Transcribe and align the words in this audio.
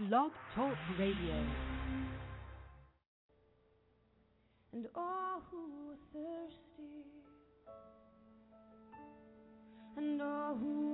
Blog 0.00 0.32
Talk 0.56 0.74
Radio. 0.98 1.36
And 4.72 4.88
all 4.96 5.40
who 5.48 5.92
are 5.92 5.98
thirsty, 6.12 7.04
and 9.96 10.20
all 10.20 10.56
who 10.56 10.93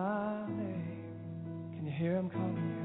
my 0.00 0.46
name. 0.46 1.76
Can 1.76 1.84
you 1.84 1.92
hear 1.92 2.16
him 2.16 2.30
calling 2.30 2.56
you? 2.56 2.79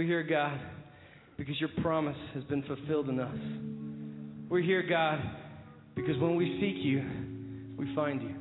We're 0.00 0.06
here, 0.06 0.22
God, 0.22 0.58
because 1.36 1.60
your 1.60 1.68
promise 1.82 2.16
has 2.32 2.42
been 2.44 2.62
fulfilled 2.62 3.10
in 3.10 3.20
us. 3.20 3.36
We're 4.48 4.62
here, 4.62 4.82
God, 4.82 5.20
because 5.94 6.18
when 6.18 6.36
we 6.36 6.58
seek 6.58 6.82
you, 6.82 7.04
we 7.76 7.94
find 7.94 8.22
you. 8.22 8.34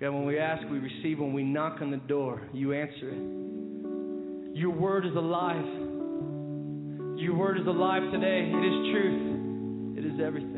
God, 0.00 0.14
when 0.14 0.26
we 0.26 0.36
ask, 0.36 0.68
we 0.68 0.80
receive. 0.80 1.20
When 1.20 1.32
we 1.32 1.44
knock 1.44 1.76
on 1.80 1.92
the 1.92 1.96
door, 1.96 2.42
you 2.52 2.72
answer 2.72 3.08
it. 3.08 4.56
Your 4.58 4.70
word 4.70 5.06
is 5.06 5.14
alive. 5.14 5.64
Your 7.16 7.36
word 7.36 7.60
is 7.60 7.66
alive 7.68 8.02
today. 8.10 8.50
It 8.52 8.64
is 8.66 8.92
truth, 8.92 9.96
it 9.96 10.04
is 10.12 10.20
everything. 10.20 10.57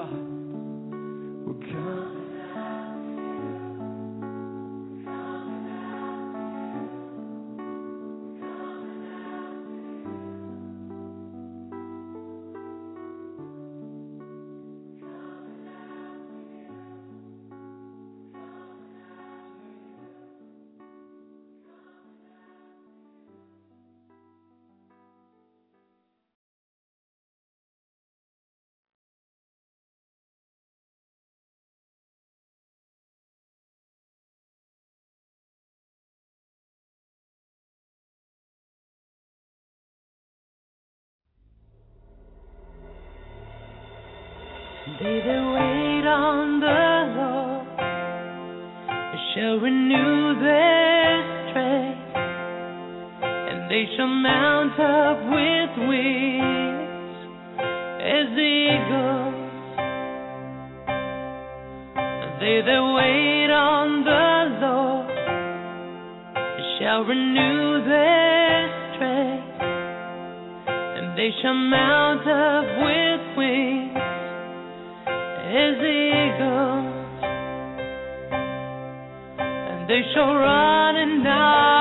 God 0.00 0.12
will 1.44 1.60
come. 1.72 2.19
They 45.00 45.06
that 45.06 45.44
wait 45.56 46.04
on 46.06 46.60
the 46.60 46.84
Lord 47.16 47.64
shall 49.32 49.56
renew 49.56 50.38
their 50.44 51.48
strength, 51.48 52.16
and 53.24 53.70
they 53.70 53.88
shall 53.96 54.12
mount 54.12 54.78
up 54.78 55.24
with 55.24 55.88
wings 55.88 57.16
as 57.96 58.28
the 58.36 58.52
eagles. 58.76 59.40
They 62.40 62.60
that 62.60 62.84
wait 63.00 63.50
on 63.56 64.04
the 64.04 64.36
Lord 64.60 65.08
shall 66.78 67.04
renew 67.08 67.88
their 67.88 68.68
strength, 68.92 69.64
and 70.68 71.16
they 71.16 71.30
shall 71.40 71.54
mount 71.54 72.28
up 72.28 72.66
with 72.84 73.38
wings 73.38 73.89
as 75.50 75.76
eagles, 75.82 77.22
and 79.40 79.90
they 79.90 80.02
shall 80.14 80.34
run 80.34 80.96
and 80.96 81.24
die. 81.24 81.79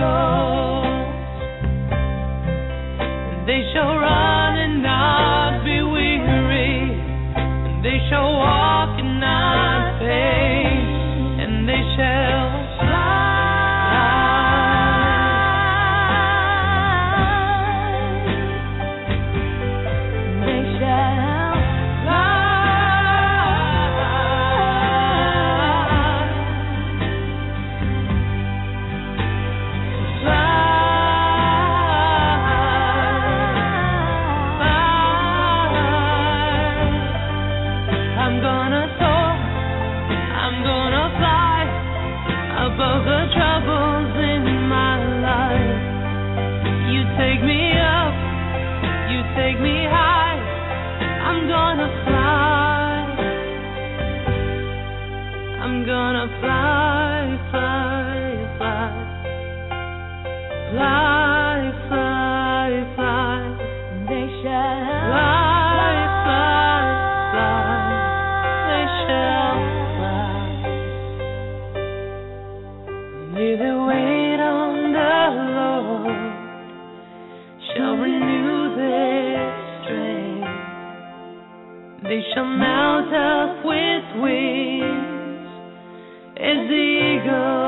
go. 0.00 0.29
They 82.10 82.22
shall 82.34 82.44
mount 82.44 83.14
up 83.14 83.64
with 83.64 84.20
wings 84.20 85.46
as 86.38 86.68
eagles. 86.68 87.59